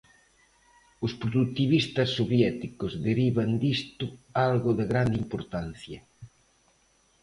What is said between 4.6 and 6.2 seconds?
de grande importancia.